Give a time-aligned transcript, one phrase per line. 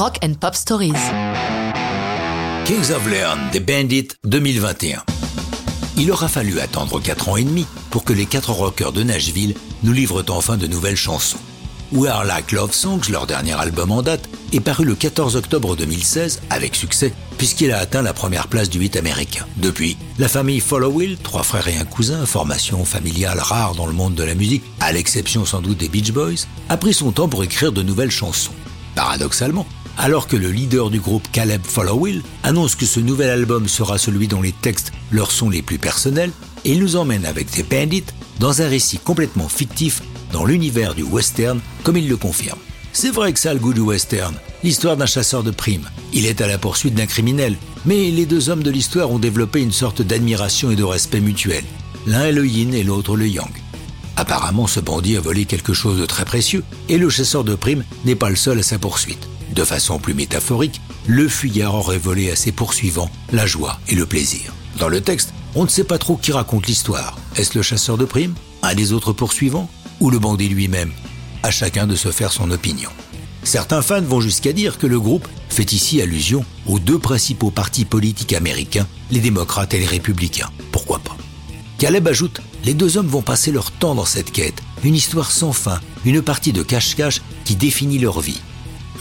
[0.00, 0.94] Rock and Pop Stories.
[2.64, 5.02] Kings of Leon des Bandits 2021.
[5.98, 9.54] Il aura fallu attendre 4 ans et demi pour que les quatre rockers de Nashville
[9.82, 11.36] nous livrent enfin de nouvelles chansons.
[11.92, 15.76] We Are Like Love Songs, leur dernier album en date, est paru le 14 octobre
[15.76, 19.44] 2016 avec succès puisqu'il a atteint la première place du hit américain.
[19.58, 24.14] Depuis, la famille Followill, trois frères et un cousin, formation familiale rare dans le monde
[24.14, 27.44] de la musique, à l'exception sans doute des Beach Boys, a pris son temps pour
[27.44, 28.52] écrire de nouvelles chansons.
[28.94, 29.66] Paradoxalement,
[30.00, 34.28] alors que le leader du groupe Caleb Followill annonce que ce nouvel album sera celui
[34.28, 36.30] dont les textes leur sont les plus personnels,
[36.64, 38.06] il nous emmène avec The Bandits
[38.38, 40.00] dans un récit complètement fictif
[40.32, 42.58] dans l'univers du western, comme il le confirme.
[42.94, 45.88] C'est vrai que ça a le goût du western, l'histoire d'un chasseur de primes.
[46.14, 49.60] Il est à la poursuite d'un criminel, mais les deux hommes de l'histoire ont développé
[49.60, 51.64] une sorte d'admiration et de respect mutuel.
[52.06, 53.52] L'un est le yin et l'autre le yang.
[54.16, 57.84] Apparemment, ce bandit a volé quelque chose de très précieux, et le chasseur de primes
[58.06, 59.28] n'est pas le seul à sa poursuite.
[59.52, 64.06] De façon plus métaphorique, le fuyard aurait volé à ses poursuivants la joie et le
[64.06, 64.52] plaisir.
[64.78, 67.18] Dans le texte, on ne sait pas trop qui raconte l'histoire.
[67.36, 70.92] Est-ce le chasseur de primes Un des autres poursuivants ou le bandit lui-même,
[71.42, 72.90] à chacun de se faire son opinion.
[73.42, 77.84] Certains fans vont jusqu'à dire que le groupe fait ici allusion aux deux principaux partis
[77.84, 80.50] politiques américains, les démocrates et les républicains.
[80.72, 81.16] Pourquoi pas?
[81.78, 85.52] Caleb ajoute Les deux hommes vont passer leur temps dans cette quête, une histoire sans
[85.52, 88.40] fin, une partie de cache-cache qui définit leur vie.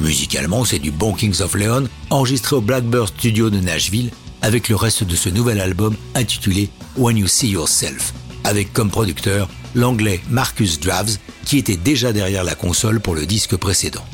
[0.02, 4.11] Musicalement, c'est du bon Kings of Leon, enregistré au Blackbird Studio de Nashville,
[4.42, 9.50] avec le reste de ce nouvel album intitulé When You See Yourself, avec comme producteur
[9.75, 14.05] l'anglais Marcus Draves, qui était déjà derrière la console pour le disque précédent.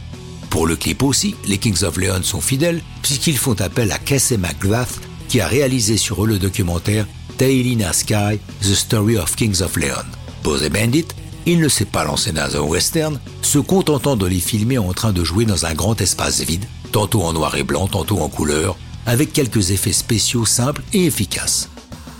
[0.49, 4.37] Pour le clip aussi, les Kings of Leon sont fidèles, puisqu'ils font appel à Casey
[4.37, 7.05] McGrath, qui a réalisé sur eux le documentaire
[7.37, 10.05] Tailina Sky, The Story of Kings of Leon.
[10.53, 11.07] The Bandit,
[11.45, 15.13] il ne s'est pas lancé dans un western, se contentant de les filmer en train
[15.13, 18.77] de jouer dans un grand espace vide, tantôt en noir et blanc, tantôt en couleur,
[19.05, 21.69] avec quelques effets spéciaux simples et efficaces.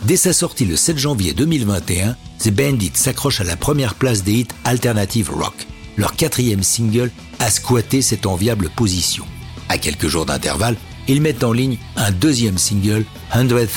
[0.04, 4.34] Dès sa sortie le 7 janvier 2021, The Bandits s'accrochent à la première place des
[4.34, 5.66] hits Alternative Rock.
[5.98, 9.26] Leur quatrième single a squatté cette enviable position.
[9.70, 10.76] À quelques jours d'intervalle,
[11.08, 13.68] ils mettent en ligne un deuxième single, 100,000,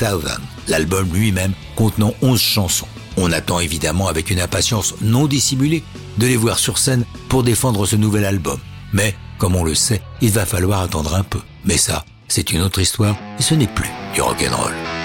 [0.66, 2.88] l'album lui-même contenant 11 chansons.
[3.21, 5.83] On attend évidemment avec une impatience non dissimulée
[6.19, 8.61] de les voir sur scène pour défendre ce nouvel album.
[8.93, 11.41] Mais, comme on le sait, il va falloir attendre un peu.
[11.65, 14.97] Mais ça, c'est une autre histoire et ce n'est plus du rock'n'roll.